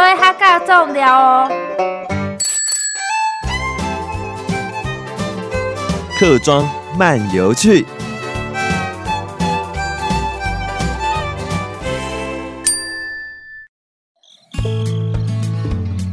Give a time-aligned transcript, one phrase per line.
[0.00, 1.50] 所以它较重要哦。
[6.18, 6.66] 客庄
[6.98, 7.84] 漫游去。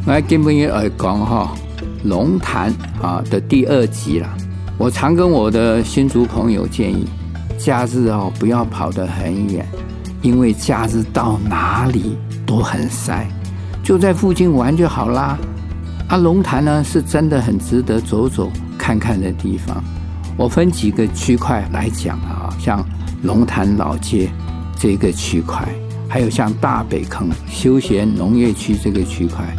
[0.05, 1.55] 我今天要讲哈
[2.03, 4.27] 龙潭啊的第二集了。
[4.77, 7.07] 我常跟我的新竹朋友建议，
[7.57, 9.65] 假日哦不要跑得很远，
[10.21, 13.25] 因为假日到哪里都很塞，
[13.87, 15.37] 就在附近玩就好啦。
[16.09, 19.81] 啊，龙潭呢是真的很值得走走看看的地方。
[20.35, 22.85] 我分几个区块来讲啊，像
[23.23, 24.29] 龙潭老街
[24.77, 25.65] 这个区块，
[26.09, 29.55] 还有像大北坑休闲农业区这个区块。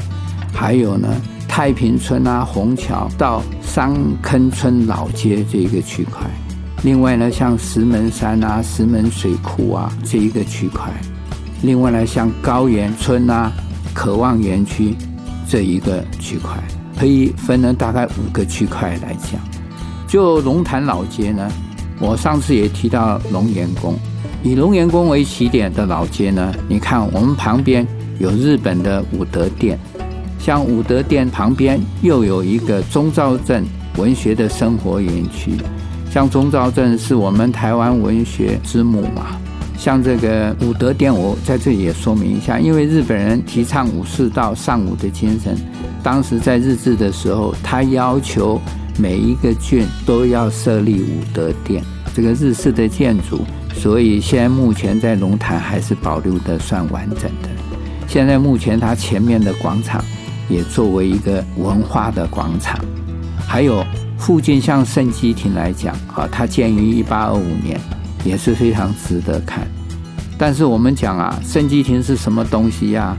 [0.53, 1.09] 还有呢，
[1.49, 6.27] 太平村啊，虹桥到三坑村老街这个区块。
[6.83, 10.93] 另外呢，像石门山啊、石门水库啊这一个区块。
[11.63, 13.51] 另外呢，像高原村啊、
[13.99, 14.95] 渴望园区
[15.49, 16.57] 这一个区块，
[16.97, 19.41] 可以分了大概五个区块来讲。
[20.07, 21.51] 就龙潭老街呢，
[21.99, 23.97] 我上次也提到龙岩宫，
[24.45, 27.85] 以龙岩宫为起点的老街呢，你看我们旁边
[28.21, 29.77] 有日本的武德殿。
[30.39, 33.65] 像武德殿旁边又有一个中兆镇
[33.97, 35.57] 文学的生活园区，
[36.09, 39.37] 像中兆镇是我们台湾文学之母嘛。
[39.79, 45.57] 像这个武德殿，我在这里也说明一下，因为日本人提倡武士道、尚武的精神，
[46.03, 48.61] 当时在日治的时候，他要求
[48.99, 53.41] 每一个郡都要设立武德殿，这个日式的建筑，
[53.73, 57.49] 所以现在目前在龙潭还是保留的算完整的。
[58.07, 60.05] 现在目前它前面的广场。
[60.51, 62.83] 也作为一个文化的广场，
[63.47, 63.85] 还有
[64.17, 67.79] 附近像圣基亭来讲，啊，它建于一八二五年，
[68.25, 69.67] 也是非常值得看。
[70.37, 73.17] 但是我们讲啊，圣机亭是什么东西呀？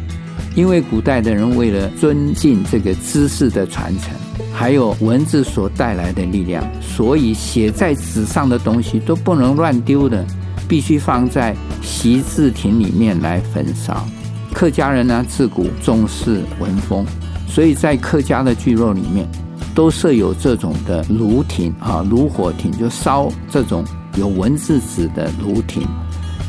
[0.56, 4.14] 因为古代的人为了尊敬这个知识的传承，
[4.52, 10.26] 还有文字所带来的力量，所以写在纸上的东西都不能乱丢的，
[10.68, 14.06] 必须放在习字亭里面来焚烧。
[14.52, 17.06] 客家人呢，自古重视文风，
[17.48, 19.28] 所以在客家的聚落里面，
[19.76, 23.86] 都设有这种的炉亭啊，炉火亭，就烧这种
[24.20, 25.88] 有文字纸的炉亭。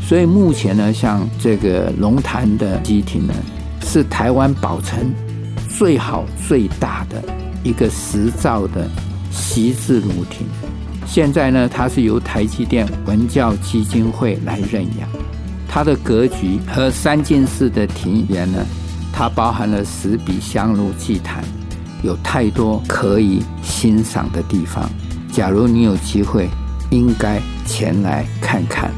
[0.07, 3.35] 所以目前呢，像这个龙潭的基亭呢，
[3.83, 5.15] 是台湾保存
[5.69, 7.23] 最好最大的
[7.63, 8.89] 一个石造的
[9.31, 10.47] 席字炉亭。
[11.07, 15.09] 现在呢，它是由台积电文教基金会来认养。
[15.69, 18.59] 它的格局和三进式的庭园呢，
[19.13, 21.45] 它包含了十笔香炉祭坛，
[22.03, 24.91] 有太多可以欣赏的地方。
[25.33, 26.49] 假如你有机会，
[26.91, 28.91] 应该前来看看。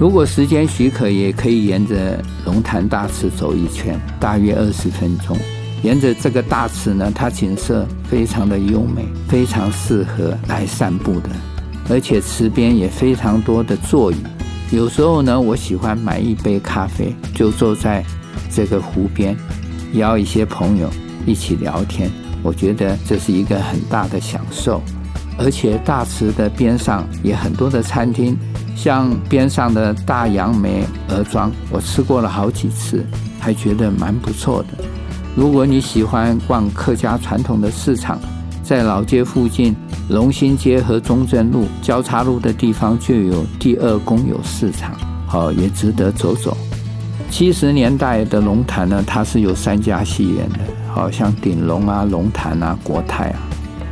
[0.00, 5.38] 如果时间许可，也可以沿着龙潭大池走一圈，大约二十分钟。
[5.84, 11.30] 沿着这个大池呢，它景色非常的优美，非常适合来散步的。
[11.88, 14.16] 而且池边也非常多的座椅，
[14.72, 18.04] 有时候呢，我喜欢买一杯咖啡，就坐在
[18.50, 19.36] 这个湖边，
[19.92, 20.90] 邀一些朋友
[21.24, 22.10] 一起聊天。
[22.42, 24.82] 我觉得这是一个很大的享受。
[25.38, 28.36] 而且大池的边上也很多的餐厅，
[28.76, 33.04] 像边上的大杨梅鹅庄，我吃过了好几次，
[33.40, 34.84] 还觉得蛮不错的。
[35.36, 38.18] 如果你喜欢逛客家传统的市场，
[38.62, 39.74] 在老街附近，
[40.08, 44.92] 龙兴街和中正路交叉路的地方就有第二公有市场，
[45.26, 46.56] 好，也值得走走。
[47.30, 50.60] 七十年代的龙潭呢，它是有三家戏院的，
[50.92, 53.40] 好像鼎龙啊、龙潭啊、国泰啊。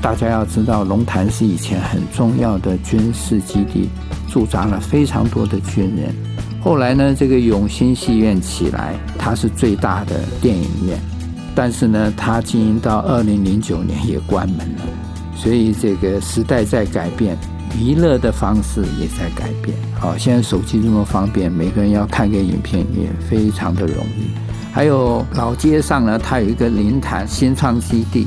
[0.02, 3.88] 大家要知道，龙潭是以前很重要的军事基地，
[4.28, 6.12] 驻扎了非常多的军人。
[6.60, 10.98] 后来呢，这个永兴戏院起来，它是最大的电影院。
[11.54, 14.82] 但是呢，它经营到二零零九年也关门了，
[15.36, 17.38] 所以这个时代在改变，
[17.78, 19.76] 娱乐的方式也在改变。
[20.00, 24.30] 好，现在手机这么方便，每个人要看个影片也非常的容易。
[24.72, 28.26] 还有老街上呢，它有一个灵潭新创基地，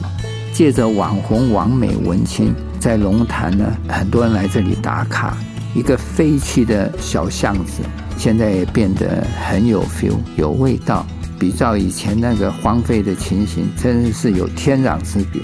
[0.55, 5.35] 借着网红网美文青在龙潭呢，很多人来这里打卡，
[5.73, 7.83] 一个废弃的小巷子，
[8.15, 11.05] 现在也变得很有 feel，有味道。
[11.37, 15.41] 比照以前那个荒废的情形，真是有天壤之别。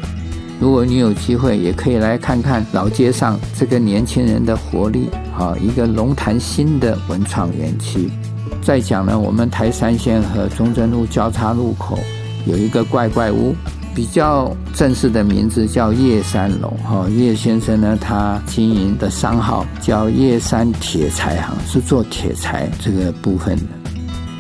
[0.61, 5.09] 如果你有机会，也可以来看看老街上这个年轻人的活力。
[5.33, 8.09] 好，一个龙潭新的文创园区。
[8.61, 11.99] 再讲呢，我们台三线和中正路交叉路口
[12.45, 13.53] 有一个怪怪屋，
[13.93, 16.69] 比较正式的名字叫叶三楼。
[16.83, 23.63] 哈，叶先生呢，他经营的商号叫叶三铁材行，是做铁材这个部分的。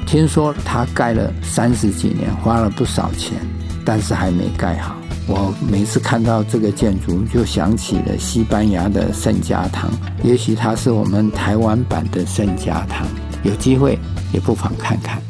[0.05, 3.37] 听说他盖了三十几年，花了不少钱，
[3.85, 4.95] 但是还没盖好。
[5.27, 9.89] 我每次看到这个建筑，就想起了西班牙的圣家堂，
[10.23, 13.07] 也许它是我们台湾版的圣家堂。
[13.43, 13.97] 有机会
[14.33, 15.21] 也不妨看看。